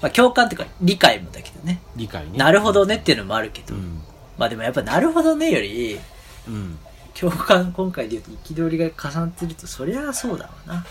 [0.01, 1.81] まあ共感っていうか理解もだけどね。
[1.97, 2.37] 理解ね。
[2.37, 4.01] なるほどねっていうのもあるけど、うん。
[4.37, 5.99] まあでもやっぱなるほどねより、
[6.47, 6.79] うん。
[7.13, 10.85] 共感今回で言うと憤りが重なってると、そりゃそうだわな。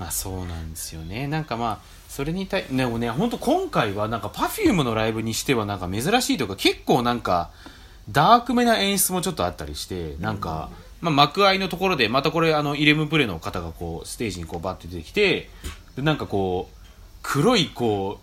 [0.00, 1.28] まあそうなんですよね。
[1.28, 7.50] なんかまあそれに対でもね本当今回はなんか Perfume のライブにしてはなんか珍しいというか結構なんか
[8.08, 10.70] ダークめな演出もちょっとあったりしてなんか、
[11.02, 15.50] まあ、幕間のところでまたこれあのイレブンプレイの方がこうステージにこうバッて出てきて
[15.96, 16.76] でなんかこう
[17.22, 18.20] 黒いこ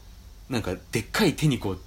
[0.49, 1.79] うなんかでっかい手にこう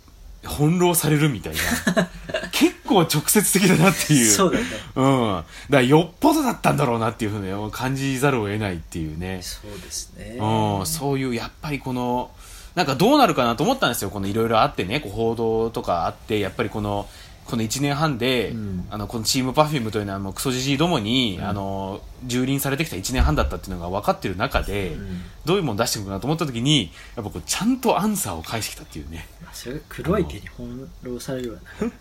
[0.43, 2.09] 翻弄されるみたいな
[2.53, 4.65] 結構直接的だなっていうそうだね。
[4.97, 5.35] うん。
[5.37, 9.41] だからよっぽどだったんだろうなっていうふうに感じざるを得ないっていうね。
[9.43, 10.39] そうですね。
[10.39, 10.87] うん。
[10.87, 12.31] そういう、やっぱりこの、
[12.75, 14.11] なんかどうなるかなと思ったんですよ。
[14.11, 17.09] このいろいろあってね、こう報道とかあって、やっぱりこの、
[17.51, 29.27] この1年半で、うんあの、このチームパフュームというのはもうクソじじいどもに、あの、蹂躙されてきた1年半だったっていうのが分かってる中で、んどういうもの出してくるかなと思った時に、やっぱこう、ちゃんとアンサーを返してきたっていうね。
[29.43, 31.93] まあそれが黒い手に翻弄されるわな。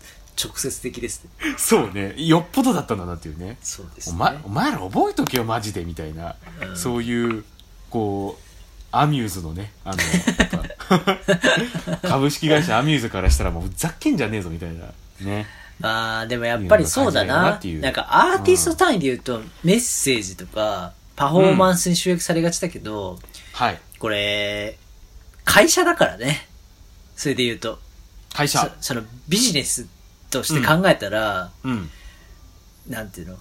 [0.42, 1.30] 直接的ですね。
[1.58, 2.14] そうね。
[2.16, 3.58] よっぽどだったんだなっていうね。
[3.62, 4.14] そうですね。
[4.14, 7.44] お前お前ら覚えとけよマジでみたいな、うんそういう
[7.90, 8.50] こう
[8.92, 9.98] アミューズのねあの
[12.08, 14.86] 株式会社アミューズからしたらもうふざけんじゃねえぞみたいな
[15.20, 15.46] ね。
[15.78, 17.58] まあでもやっぱりそうだな。
[17.58, 17.90] な。
[17.90, 23.18] んかアーティスト単位で言うと、メッセージとかパフォーマンスに集約されがちだけど、
[23.54, 23.80] はい。
[23.98, 24.78] これ、
[25.44, 26.46] 会社だからね。
[27.16, 27.78] それで言うと。
[28.34, 28.58] 会社？
[28.80, 29.86] そそのビジネス
[30.30, 31.90] として考えたら、うん。
[32.88, 33.36] なんていうの？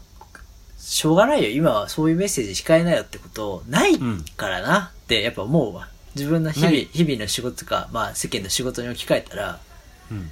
[0.78, 1.50] しょうがないよ。
[1.50, 4.00] 今はそういうメッセージ控えなよってことない
[4.38, 4.94] からな。
[5.04, 5.89] ってやっぱ思うわ。
[6.15, 9.60] 自分の日々、日々の仕事とか、まあ世間の仕事に置き換えたら、
[10.10, 10.32] うん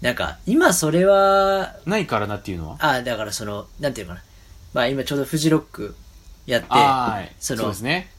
[0.00, 2.76] なんか今それは、ないからなっていうのは？
[2.80, 4.24] あだからその、なんていうのかな。
[4.74, 5.96] まあ今ちょうどフジロック
[6.46, 8.10] やって、はいそのそうですね。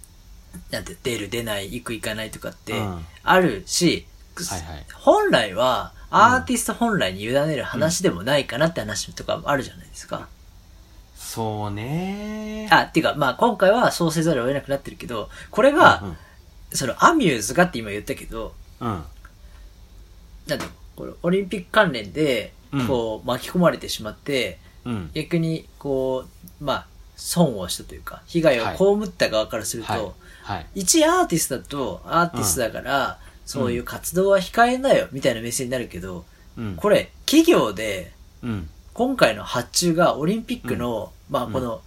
[0.71, 3.05] なんて、出る出ない、行く行かないとかってうん。
[3.23, 4.85] あるし、はいはい。
[4.93, 10.27] 本来はアーティスト本来に委ねる話でもないかなって話とかあるじゃないですか。
[11.15, 12.67] そうね。
[12.71, 16.17] あ、っていうか、まあ今回はそうせざるを得なくなってるけど、これが、うん
[16.71, 18.87] そのアミューズがって今言ったけど、うん。
[18.87, 19.05] なん
[20.47, 25.11] だろうこれオリンピック関連でうん、こう、巻き込まれてしまって、うん。
[25.13, 26.25] 逆に、こ
[26.61, 30.03] う、まあ、損をしたというか、被害を被った側からすると、はい。
[30.43, 30.67] はい。
[30.75, 36.25] 一アーティストだと、アーティストだから、そういう活動は控えなよ、みたいな目線になるけど、
[36.57, 36.75] うん。
[36.75, 38.69] これ、企業で、うん。
[38.93, 41.81] 今回の発注がオリンピックの、まあ、この、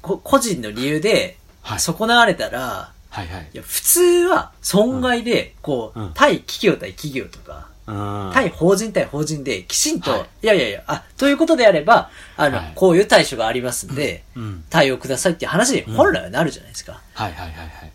[0.00, 1.80] こ個人の理由ではい。
[1.80, 3.50] 損なわれたら、はいはい。
[3.52, 6.10] いや、普通は損害で、こう、うん。
[6.14, 10.20] 対企業対企業とか、うん対法人対法人で、きちんと、はい。
[10.42, 12.72] い、やいやいや、あ、ということであれば、あの、はい。
[12.74, 14.64] こういう対処がありますんで、うん。
[14.70, 17.00] 対応くださいっていう話に本来はなるじゃないですか。
[17.14, 17.92] はいはいはいはい。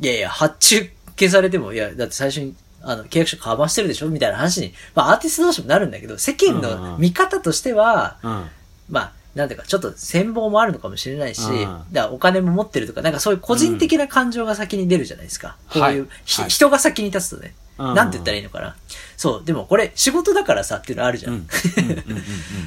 [0.00, 8.46] いやいや、発注消されても、いや、だって最初に、あの、契約書交わしてるでしょみたいな話に、まあ、アーティスト同士もなるんだけど、世間のん見方としては、うん。
[8.88, 11.84] まあ、なんていうか、ちょっと戦望もあるのかもしれないし、うん。
[11.92, 15.56] だお金も持ってるとか、なんかそういう個人的な感情が先に出るじゃないですか。
[15.70, 16.48] こういう、はい。
[16.48, 17.54] 人が先に立つとね。
[17.78, 17.94] うん。
[17.94, 18.76] なんて言ったらいいのかな。
[19.16, 21.32] そう、でもこれ仕事だからさっていうのあるじゃん。
[21.32, 21.38] うん。
[21.38, 21.84] うん。
[21.84, 21.90] うん。
[21.90, 21.96] うん。
[21.96, 22.22] うん。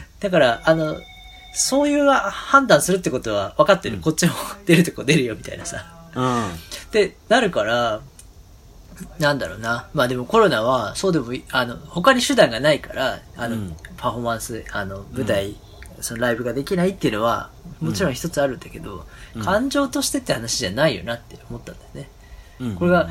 [0.19, 0.97] だから、あの、
[1.53, 3.97] そういう判断するってことは分かってる。
[3.99, 4.33] こっちも
[4.65, 5.85] 出るとこ出るよみたいなさ。
[6.15, 6.47] うん。
[6.49, 6.49] っ
[6.91, 8.01] てなるから、
[9.19, 9.87] なんだろうな。
[9.93, 13.75] まあでもコロナは、そうでもい、あの、他に手段がないから、あの、うん。
[13.97, 15.55] パフォーマンス、あの、舞台、
[15.99, 19.43] そのライブができないっていうのは、もちろん一つあるんだけど、うん。
[19.43, 22.09] 感情としてって話じゃないよなって思ったんだよね。
[22.59, 22.75] うん。
[22.75, 23.09] これが、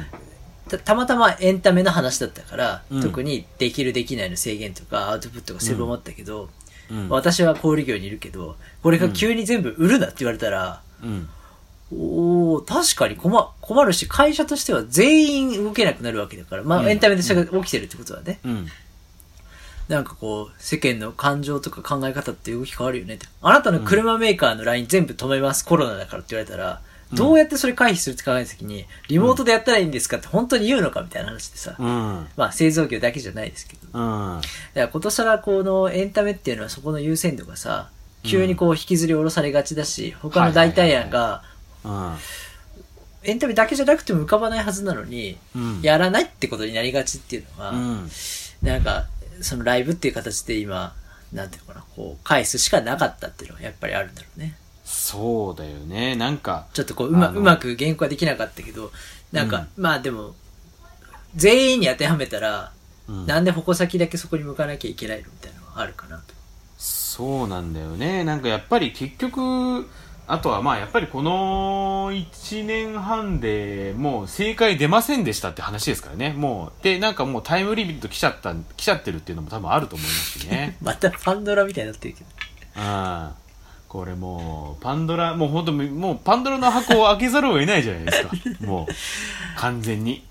[0.70, 3.02] たたまたまエンタメの話だったから、うん。
[3.02, 6.48] 特にできるできないの制限とかアウトプットが狭まったけど、
[6.90, 7.09] うん。
[7.09, 11.28] 私は小売業にいるけど、これが急に全部売るなって言われたら、うん。
[11.92, 16.88] おお確かに困困るし、会社としては全員動けなくなるわけだから、まあ、うん。
[16.88, 18.66] エンタメでそれが起きてるってことはね、うん。
[19.88, 23.26] なんかこう、世間の感情とか考え方って動き変わるよねって。
[23.42, 26.80] あなたの車メーカーの LINE 全部止めます、コロナだからって言われたら、
[27.12, 32.28] どうやってそれ回避するって考えたときに、リモートでやったらいいんですかって本当に言うのかみたいな話でさ、うん。
[32.36, 33.80] まあ製造業だけじゃないですけど。
[33.92, 34.00] う
[34.36, 34.40] ん。
[34.40, 37.90] だから今年はこのエンタメっていうのはそこの優先度がさ、
[38.22, 41.42] 急にこう引きずり下ろされがちだし、他の代替案が、
[41.84, 42.16] うん。
[43.22, 45.80] エンタメだけじゃなくても浮かばないはずなのに、うん。
[45.82, 48.10] やらないってことになりがちっていうのは、うん。
[48.62, 49.06] なんか、
[49.42, 50.94] そのライブっていう形で今、
[51.32, 54.54] なんていうのかな、こう、返すしかなかったっていうのはやっぱりあるんだろうね。
[54.90, 58.90] そうだよねなんかちょっとこう、うまうまく原稿はできなかったけど、
[59.33, 60.35] なんか、まあでも、
[61.37, 62.72] 全員に当てはめたら、
[63.09, 66.35] うんなんで矛先だけそこに向かなきゃいけないのみたいなのはあるかなと。
[66.79, 69.87] そうなんだよねなんかやっぱり結局
[70.26, 76.33] あとはまあやっぱりこの1年半でもう正解出ませんでしたって話ですからね。
[76.33, 80.76] もう、で、なんかもうタイムリミット来ちゃった、来ちゃってるっていうのも多分あると思いますしね。
[80.83, 82.26] またパンドラみたいになってるけど。
[82.81, 83.31] うん。
[83.90, 88.31] これもう、パンドラ、もう本当もうパンドラの箱を開けざるを得ないじゃないですか。
[88.64, 90.24] もう、完全に。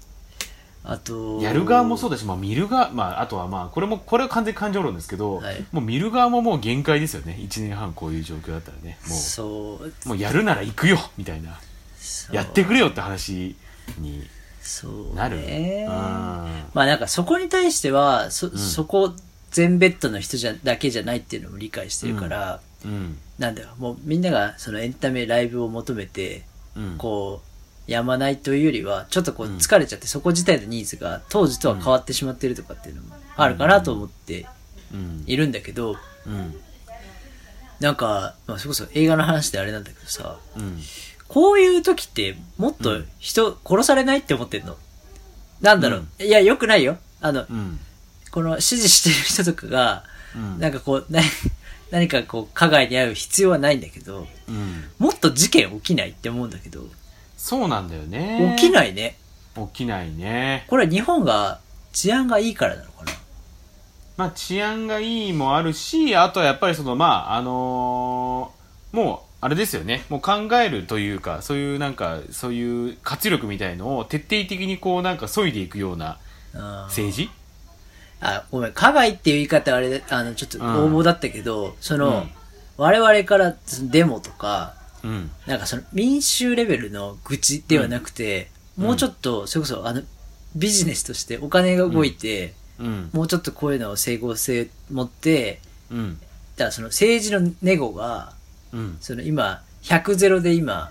[0.86, 7.38] あと、やる側もそうだし、まあ見る側、まああとはまあ、これも、これは完全に感情論ですけど、はいもう見る側ももう限界ですよね。
[7.38, 8.98] 1年半こういう状況だったらね。
[9.10, 11.60] もう、そう、もうやるなら行くよみたいな。
[12.32, 13.58] やってくれよって話
[13.98, 14.26] に
[14.62, 15.36] そうなる。
[15.36, 15.94] ねうん。
[15.94, 19.14] まあなんかそこに対しては、そ、そこ
[19.52, 23.18] 全ベッドの人じゃ、だけじゃないっていうのも理解してるから、うん。
[23.40, 26.44] なんだろう、もうみんながそのエンタメ、ライブを求めて、
[26.76, 26.96] うん。
[26.98, 27.42] こ
[27.88, 34.46] う、やまないというよりは、ちょっとこう疲れちゃって、そこ自体のニーズが当時とは変わってしまってるとかっていうのもあるかなと思って
[34.94, 35.24] うん。
[35.26, 35.96] いるんだけど、
[36.28, 36.56] うん。
[37.80, 40.80] なんか、まあそれこそ映画の話であれなんだけどさ、うん。
[41.28, 44.76] こういう時ってもっと人殺されないって思ってんの？
[45.62, 46.24] なんだろう？
[46.24, 46.98] いや、よくないよ。
[47.22, 47.80] あの、うん。
[48.32, 50.04] この指示してる人とかが、
[50.36, 51.22] うんなんかこう、な
[51.92, 54.86] 何かこう、加害に遭う必要はないんだけど、うん。
[55.00, 56.86] もっと事件起きないって思うんだけど、
[57.38, 58.56] そうなんだよね。
[58.58, 59.18] 起きないね。
[59.56, 60.66] 起きないね。
[60.68, 61.60] これは日本が
[61.92, 63.12] 治安がいいからなのかな？
[64.18, 70.04] まあ治安がいいもあるし、あとはやっぱりその、まあ、あのーもう、あれですよね。
[70.10, 76.18] もう考えるというか、そういうなんか、そういう活力みたいのを徹底的にこうなんか削いでいくような
[76.88, 77.30] 政治
[78.22, 82.30] あ、ごめん、加害っていう言い方あれ、あの、ちょっとうん応募だったけど、その、うん
[82.80, 83.58] 我々から
[83.92, 85.30] デモとか、うん。
[85.46, 90.02] なんかその民衆レベルの愚痴ではなくて、うんもうちょっと、それこそあの、
[90.56, 93.10] ビジネスとしてお金が動いて、うん。
[93.12, 95.60] もうちょっとこういうのを整合性持って、
[95.92, 96.18] うん。
[96.56, 98.32] だからその政治のネゴが、
[98.72, 98.98] うん。
[99.02, 100.90] その今、100ゼロで今、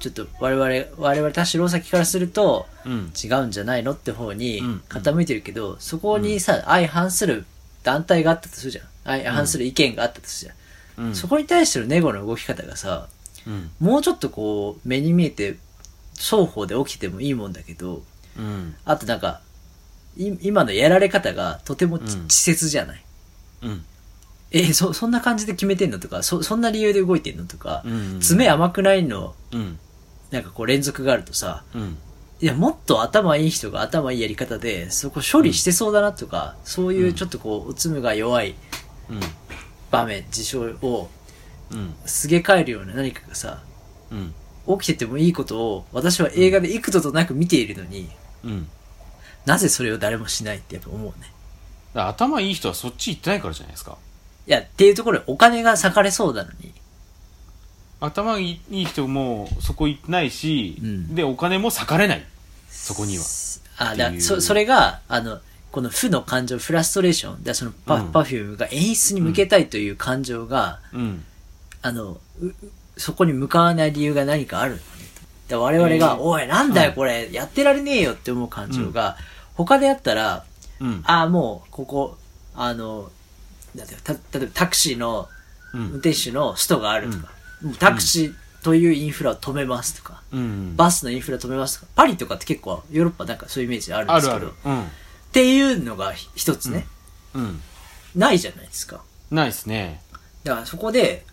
[0.00, 3.12] ちょっと我々、我々田代先からすると、うん。
[3.22, 7.44] 違うんじゃないのって方にうん傾いてるけど、そこにさ、相反する
[7.84, 8.84] 団体があったとするじゃん。
[9.04, 10.52] 相反する意見があったとする
[10.96, 11.06] じゃん。
[11.08, 11.14] うん。
[11.14, 13.08] そこに対してのネゴの動き方がさ、
[13.46, 13.70] うん。
[13.78, 15.56] もうちょっとこう、目に見えて、
[16.18, 18.02] 双方で起きてもいいもんだけど、
[18.38, 18.74] うん。
[18.84, 19.40] あとなんか、
[20.16, 23.04] い今のやられ方がとても稚拙じゃない？
[23.62, 23.84] うん。
[24.50, 28.20] え、そ、そんな感じで決めてんのとか、そ、そんな理由で動いてんのとか、うん。
[28.20, 29.78] 爪甘くないの、うん。
[30.30, 31.98] なんかこう連続があるとさ、うん。
[32.40, 38.54] いや、もっと頭いい人が頭いいやり方で、そこ処理してそうだなとか、そういうちょっとこう、おつむが弱い
[39.10, 39.20] うん。
[39.90, 41.10] 場面、事象を
[41.70, 41.94] うん。
[42.04, 43.62] すげ替えるような何かがさ、
[44.10, 44.34] うん。
[44.78, 48.08] 起きててもいいことを私は映画で幾度となく見ているのに、
[48.44, 48.68] うん。
[49.46, 51.32] なぜそれを誰もしないってやっぱ思うね。
[51.94, 53.98] 頭いい人はそっち行ってないからじゃないですか。
[54.46, 56.69] いや、っていうところでお金が割かれそうなのに。
[58.00, 62.24] 頭いい人もそこ行ってないし、うんで、お金も割かれない。
[62.68, 63.24] そこには。
[63.76, 65.38] あ、だそ、それが、あの、
[65.70, 71.24] この負の感情、フラストレーション、だそのパ,、うんパフュームが演出に向けたいという感情が、うん。
[71.82, 72.18] あの、
[72.96, 74.82] そこに向かわない理由が何かあるのね。
[75.48, 79.16] だ我々が、えーおい、なんだようんこれ、やってられねえよって思う感情が、
[79.54, 80.44] 他であったら、
[80.80, 81.02] うん。
[81.04, 82.16] ああ、もう、ここ、
[82.54, 83.10] あの、
[83.74, 85.28] なんて例えばタクシーの
[85.72, 85.80] うん。
[85.80, 87.28] 運転手のストがあるとか、
[87.78, 90.76] タクシーというインフラを止めますとか、うん。
[90.76, 94.54] バスのインフラ止めますとか、パリとかって結構ヨーロッパなんかそういうイメージあるんですけど、あるある。
[94.64, 94.82] うん。
[94.84, 94.86] っ
[95.32, 96.86] ていうのが一つね、
[97.34, 97.60] うん。
[98.14, 99.02] ないじゃないですか。
[99.30, 100.02] ないですね。
[100.44, 101.24] だからそこで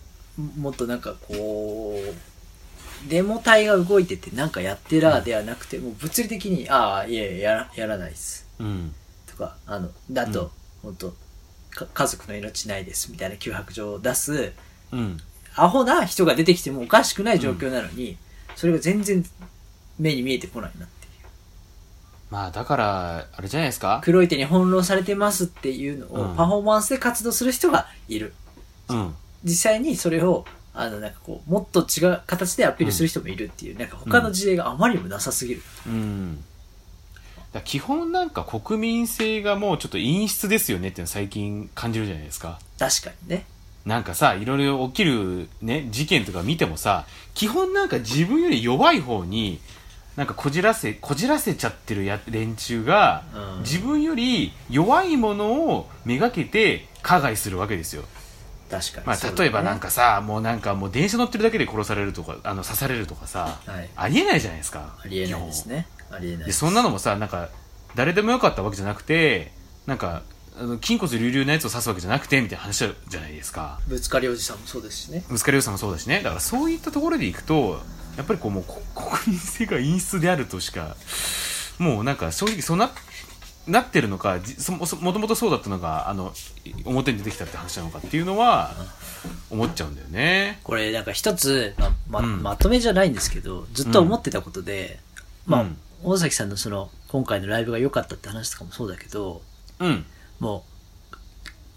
[0.56, 8.46] もっとなんかこう、デモ隊が動いててなんかやってらではなくて、もう物理的に、ああ、いやいややら、やらないです。
[8.58, 8.94] うん。
[9.26, 10.50] とか、あの、だと、うん
[10.82, 11.14] 本当
[11.70, 14.52] か家族の命ないですみたいな脅迫状を出す、
[14.92, 15.20] うん。
[15.62, 18.16] アホな人が出てきてもおかしくない状況なのに、
[18.56, 19.24] それが全然
[19.98, 21.26] 目に見えてこないなっていう。
[22.30, 24.00] まあ、だから、あれじゃないですか？
[24.04, 28.34] 黒い手に翻弄されてますっていうのをうんパフォーマンスで活動する人がいる。
[28.88, 29.14] うん。
[29.44, 30.44] 実際にそれを、
[30.74, 35.62] あの、なんかこう、もっと違う形でアピールする人もいるっていう、なんか他の事例があまりにもなさすぎる。
[35.86, 36.36] うん。
[36.36, 36.44] だか
[37.54, 42.58] ら基本なんか国民性がもうちょっと陰湿ですよねっていうの最近感じるじゃないですか。
[42.78, 43.46] 確かにね。
[43.88, 49.60] なんかさ、いろいろ起きるね、事件とか見てもさ、基本なんか自分より弱い方に、
[50.14, 58.04] なんかこじらせ、こじらせちゃってるや連中が、うん自分より弱いものをめがけて加害するわけですよ。
[58.70, 59.06] 確かに。
[59.06, 64.98] まあ、例えばなんかさ、もうなんかもう電車乗ってるだけで殺されるとか、あの、刺されるとかさ、はいありえないじゃないですか。
[65.02, 65.86] ありえないですね。
[66.10, 67.48] ありえないでそんなのもさなんか
[67.94, 69.50] 誰でもよかったわけじゃなくて
[69.86, 70.22] なんか
[70.60, 72.78] あの筋骨隆々なやつを指すわけじゃなくてみたいな話
[73.08, 73.78] じゃないですか。
[73.86, 75.24] ぶつかりおじさんもそうですしね。
[75.28, 76.20] ぶつかり予算もそうだしね。
[76.22, 77.80] だからそういったところでいくと
[78.16, 80.96] やっぱりこうもうこ国民性が陰湿であるとしか
[81.78, 82.90] もうなんか正直そうな
[83.68, 86.32] なってるのかじそもともとそうだったのがあの
[86.84, 88.74] 表に出てきたって話なのかっていうのは
[89.50, 90.58] 思っちゃうんだよね。
[90.64, 92.42] これなんか一つ、ままうん。
[92.42, 94.98] まとめじゃないんですけどずっと思ってたことで、
[95.46, 95.78] まあ、うん。
[96.02, 99.42] 大崎さんのその今回のライブが良かったって話とかもそうだけど
[99.80, 100.06] うん
[100.40, 100.78] もう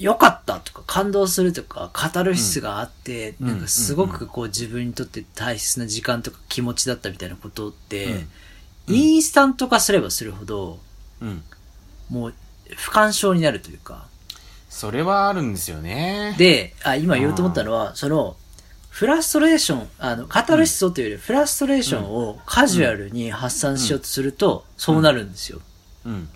[0.02, 3.48] 良かったとか感動するとかカタルシスがあって、うん。
[3.48, 8.26] なんかすごくこう自分にとって大切な時間とか気持ちだったみたいなことって、
[8.88, 8.96] うん。
[8.96, 10.80] インスタント化すればするほど
[11.22, 11.44] うん。
[12.10, 12.34] もう
[12.76, 14.08] 不干渉になるというか。
[14.70, 16.34] それはあるんですよね。
[16.38, 18.38] であ今言おうと思ったのはその
[18.90, 25.60] フラストレーションあのカタルシスをというよりフラストレーションをカジュアルに発散しようとするとそうなるんですよ。
[26.06, 26.30] うん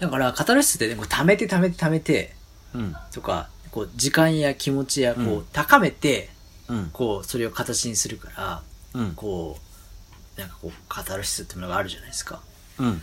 [0.00, 2.34] だからカタルシスってねこう溜めて溜めて溜めて
[2.74, 2.96] うん。
[3.12, 5.44] とかこう時間や気持ちやこううん。
[5.52, 6.30] 高めて
[6.68, 6.90] うん。
[6.92, 8.62] こうそれを形にするから
[8.94, 9.12] うん。
[9.14, 9.58] こ
[10.36, 12.40] うなんかこうカタルシスってものがあるじゃないですか。
[12.78, 13.02] うん。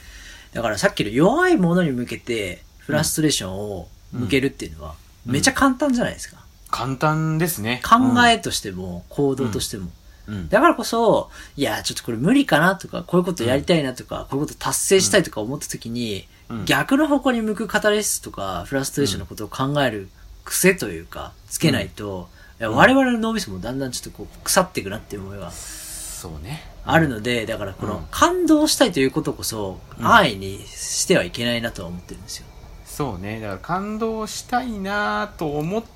[0.54, 6.38] だからさっきの弱いものに向けてフラストレーションを向けるっていうのはめちゃ簡単じゃないですか、
[6.72, 7.82] 簡単ですね。
[7.84, 9.90] 考えとしても行動としても、
[10.28, 10.48] うん。
[10.48, 16.35] だからこそいやちょっとこれ無理かなとかこういうことやりたいなとか、こういうこと達成したいとか思った時に、うん
[16.66, 20.10] 逆の方向に向くカタレシスとかフラストレーションのことを考える
[20.44, 22.30] 癖というかつけないと、
[22.60, 26.64] 我々の脳みそもだんだんちょっとこう腐っていくなっていう思いがそうね。
[26.86, 27.90] あるので、だからこうん。
[27.90, 30.06] の感動したいということこそうん。
[30.06, 32.46] 安易にしてはいけないなとは思ってるんですよ。
[32.86, 33.40] そうね。
[33.42, 35.95] だから感動したいなと思って、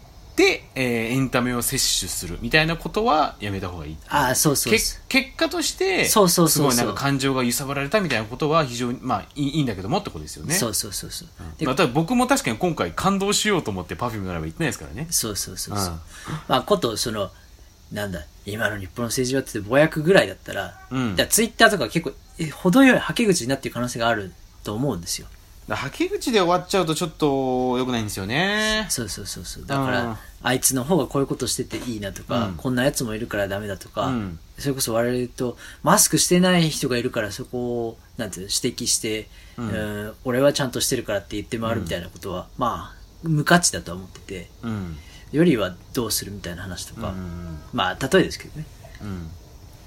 [0.76, 4.74] えーエンタメを摂取するみたいなことはやめた方がいいああ、そうそう。
[4.74, 5.00] 結
[5.36, 11.30] 果としてそうそうすごいなんか感情が揺さぶられたみたいなことは非常にまあいいいいんだけどもってことですよねそうそうそうそう。
[11.58, 15.94] でまあ、僕も確かに今回感動しようと思って Perfume のライブ行ってないですからねそうそうそうそう。
[15.94, 16.00] うん
[16.48, 17.32] まあ、こと、その、
[17.92, 24.32] なんだ、今の日本の政治はってぼやくぐらいだったら、うんだツイッターとか結構、え程よいはけ口になっている可能性がある
[24.64, 25.28] と思うんですよ。
[25.76, 28.88] はけ口で終わっちゃうとちょっと良くないんですよね。
[28.90, 29.66] そうそうそうそう。
[29.66, 29.92] だかうん。
[29.92, 32.54] ら、あいつの方がこういうことしてていいなとか、うん。
[32.56, 34.40] こんなやつもいるからダメだとか、うん。
[34.58, 44.98] それこそ我々と、マスクしてない人がいるからそこを、なんていうの、指摘して、ううんん、俺はちゃんとしてるからって言って回るみたいなことは、まあ、無価値だとは思ってて、うん。
[45.32, 48.66] よりはどうするみたいな話とか、うんまあ、例えですけどね。
[49.02, 49.30] うん。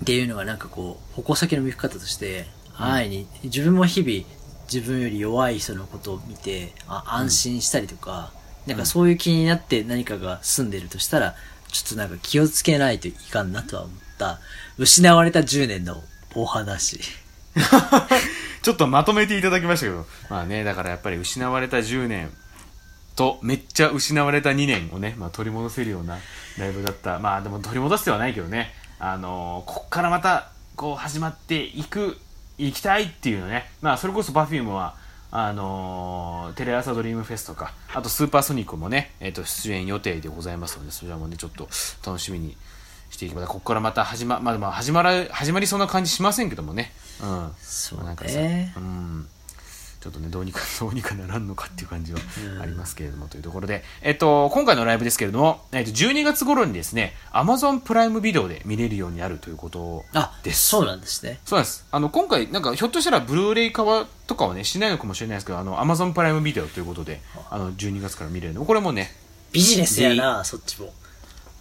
[0.02, 4.24] っていうのがなんかこう、矛先の向き方として、安易に、自分も日々、
[4.72, 8.32] 自分より弱い人のことを見て、あ安心したりとか、
[8.66, 11.34] なんかそういう気になって何かが済んでるとしたら、
[11.68, 14.38] ちょっとなんか気をつけないといかんなとは思った、
[14.78, 16.02] 失われた10年の
[16.34, 17.00] お話。
[18.62, 20.06] ちょっとまとめていただきましたけど。
[20.30, 22.30] まあねだからやっぱり失われた10年
[23.14, 26.18] とめっちゃ失われた2年をね、まあ、取り戻せるような
[26.56, 27.18] ライブだった。
[27.18, 28.74] まあでも取り戻してはないけどね。
[28.98, 32.18] あのーこっからまたこう始まっていく
[32.58, 33.70] 行きたいっていうのね。
[33.80, 34.94] まあそれこそ Perfume は
[35.30, 41.68] あのーテレ朝ドリームフェスとかあとスーパーソニックもね、えー、と出演予定でございますのでそちらもねちょっと
[42.04, 42.56] 楽しみに
[43.10, 43.46] していきます。
[43.46, 46.92] ここからまた始ま,、まあ、まあ始まら始まりそうな感じしませんけどもね。
[47.22, 47.52] うん。
[47.60, 48.74] そうまあなんかさね。
[48.76, 49.28] うん
[50.02, 52.18] ちょっとねどうにか どうにかならんのかっていう感じは
[52.54, 52.60] うん。
[52.60, 60.68] ありますけれども、というところで、えっと、今回のライブですけれども、えっと、12月頃にですね Amazon プライムビデオで見れるようになるということあ、です。
[60.68, 61.38] そうなんですね。
[61.44, 61.84] そうなんです。
[61.92, 63.84] あの今回なんかひょっとしたらブルーレイ化
[64.26, 67.58] とかはねしないのかもしれないですけどあの Amazon プライムビデオということであ。
[67.58, 68.64] の12月から見れるの。
[68.64, 69.14] これもね
[69.52, 70.92] ビジネスやな、そっちも。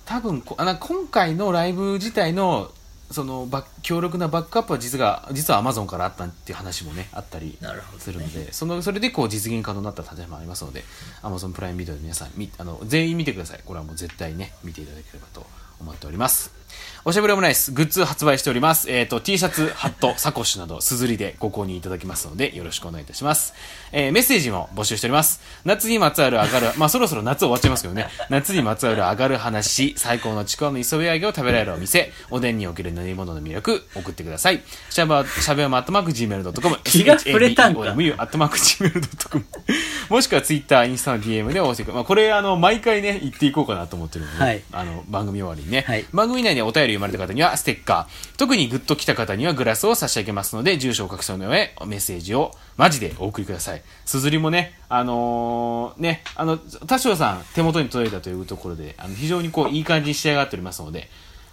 [0.05, 2.71] 多分こあの今回のライブ自体の
[3.11, 7.57] そのバッ強力なバックアップは実が実は Amazon からあったっていう話もねあったり
[7.99, 10.83] するので、そのそれでこう実現可能になった例えもありますので
[11.23, 13.61] Amazon プライムビデオで皆さんみあの全員見てください。
[13.65, 15.45] これはもう絶対ね見ていただければと
[15.79, 16.61] 思っております。
[17.03, 23.53] おしゃべりオムライスグッズ発売しております、えー、と T シャツハット サコッシュなどすずりでご購入いただけますのでよろしくお願いいたします、
[23.91, 25.41] えーメッセージも募集しております。
[25.65, 28.07] 夏にまつわる上がる まあそろそろ夏終わっちゃいますけどね。
[28.29, 34.61] 夏にまつわる上がる話最高のちくわの磯辺揚げを食べられるお店おでんにおける練り物の魅力送ってください。
[34.89, 37.81] しゃべしゃべおまアットマーク Gmail.com 気が触れたんか。
[37.81, 39.45] SHABEOMU アットマーク Gmail.com
[40.09, 44.61] もしくは Twitter インスタの DM でお寄せくまあ、これあの毎回ね言っていこうかなと思ってるので、はい。
[44.71, 46.05] あの番組終わりにね、はい。
[46.13, 48.37] 番組内でお便り読まれた方にはステッカー。
[48.37, 53.81] 特にグッと来た方にはグラスを差し上げますので住所を隠したの上メッセージをマジでお送りください。
[54.05, 61.09] すずりもねあのーねあの田代さん手元に届いたというところであの非常にこういい感じに仕上がっておりますので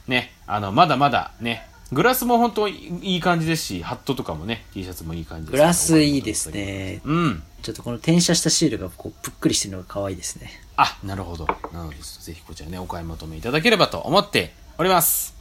[0.07, 6.51] ねあのまだまだねグラスも本当いい感じですし、ハットとかもね、T シャツもいい感じですグラスいいです。
[6.51, 7.01] ね。
[7.05, 7.43] うん。
[7.63, 10.51] ちょっとこの転写したシールがこうぷっくりしてるのが可愛いですね。
[10.77, 11.47] あ、なるほど。
[11.73, 15.35] なので、ぜひこちらね、お買い求めいただければと思っております。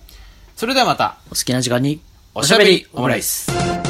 [0.55, 2.01] それではまた、お好きな時間に
[2.33, 3.86] おしゃべりオムライス。